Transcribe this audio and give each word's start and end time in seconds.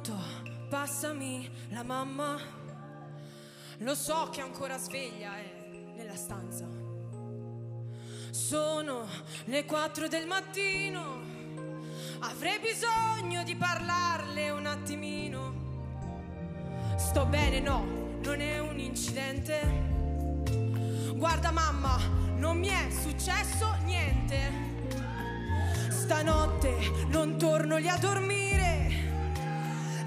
Pronto, 0.00 0.22
passami 0.68 1.50
la 1.70 1.82
mamma. 1.82 2.38
Lo 3.78 3.96
so 3.96 4.28
che 4.30 4.40
ancora 4.40 4.78
sveglia 4.78 5.36
è 5.36 5.92
nella 5.96 6.14
stanza. 6.14 6.68
Sono 8.30 9.08
le 9.46 9.64
4 9.64 10.06
del 10.06 10.28
mattino. 10.28 11.20
Avrei 12.20 12.60
bisogno 12.60 13.42
di 13.42 13.56
parlarle 13.56 14.50
un 14.50 14.66
attimino. 14.66 15.54
Sto 16.96 17.26
bene, 17.26 17.58
no, 17.58 17.84
non 18.22 18.40
è 18.40 18.60
un 18.60 18.78
incidente. 18.78 19.60
Guarda 21.16 21.50
mamma, 21.50 21.98
non 22.36 22.56
mi 22.56 22.68
è 22.68 22.88
successo 22.90 23.74
niente. 23.82 24.52
Stanotte 25.88 27.06
non 27.08 27.36
torno 27.36 27.78
lì 27.78 27.88
a 27.88 27.96
dormire. 27.96 28.67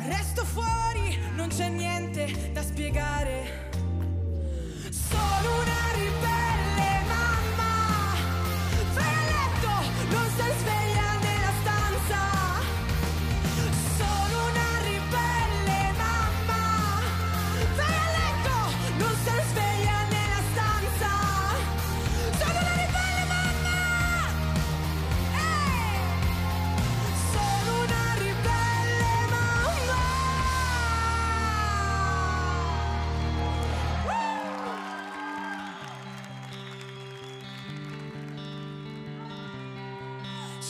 Resto 0.07 0.43
fuori, 0.45 1.17
non 1.35 1.49
c'è 1.49 1.69
niente 1.69 2.51
da 2.51 2.63
spiegare. 2.63 3.70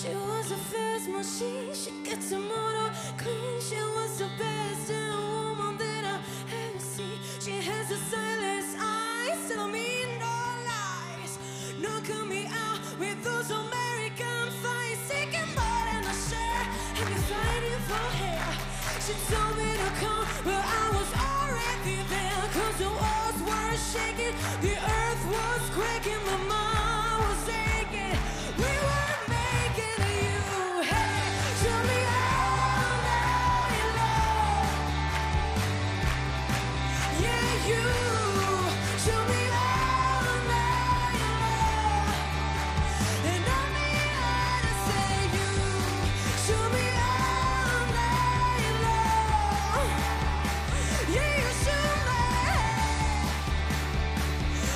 She 0.01 0.15
was 0.15 0.49
the 0.49 0.55
first 0.55 1.09
machine, 1.09 1.75
she 1.75 1.91
gets 2.03 2.31
her 2.31 2.39
motor 2.39 2.91
clean. 3.19 3.61
She 3.61 3.75
was 3.75 4.17
the 4.17 4.29
best 4.35 4.89
woman 4.89 5.77
that 5.77 6.03
I 6.03 6.17
ever 6.57 6.79
seen. 6.79 7.19
She 7.39 7.61
has 7.61 7.87
the 7.87 7.97
silence 8.09 8.73
eyes, 8.81 9.37
tell 9.47 9.67
me 9.67 9.85
no 10.17 10.37
lies. 10.65 11.37
Knocking 11.77 12.27
me 12.27 12.47
out 12.49 12.79
with 12.97 13.23
those 13.23 13.51
American 13.51 14.49
fights, 14.63 15.05
taking 15.07 15.49
more 15.53 15.83
than 15.93 16.03
a 16.09 16.15
share, 16.25 16.65
and 16.97 17.05
you're 17.05 17.27
fighting 17.29 17.81
for 17.85 18.07
her. 18.25 18.41
She 19.05 19.13
told 19.29 19.53
me 19.55 19.69
to 19.69 19.89
come, 20.01 20.25
but 20.43 20.65
I 20.65 20.85
was 20.97 21.11
already 21.29 22.01
there. 22.09 22.41
Cause 22.57 22.77
the 22.81 22.89
walls 22.89 23.37
were 23.45 23.77
shaking, 23.93 24.33
the 24.65 24.80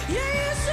This 0.07 0.69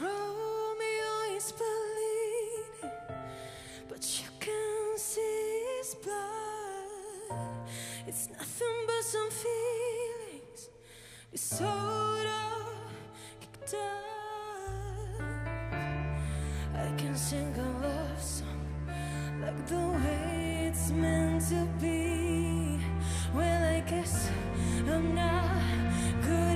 Romeo 0.00 1.36
is 1.36 1.52
bleeding, 1.52 2.90
but 3.88 4.20
you 4.20 4.28
can 4.38 4.98
see 4.98 5.64
his 5.78 5.94
blood. 5.96 7.66
It's 8.06 8.28
nothing 8.30 8.86
but 8.86 9.02
some 9.02 9.30
feelings 9.30 10.70
disorder 11.32 12.28
kicked 13.40 13.74
up. 13.74 14.09
I 16.82 16.90
can 16.96 17.14
sing 17.14 17.54
a 17.58 17.82
love 17.82 18.22
song 18.22 18.62
like 19.42 19.66
the 19.66 19.86
way 20.02 20.68
it's 20.68 20.90
meant 20.90 21.42
to 21.48 21.66
be. 21.78 22.80
Well, 23.34 23.62
I 23.76 23.80
guess 23.80 24.30
I'm 24.88 25.14
not 25.14 25.62
good. 26.22 26.49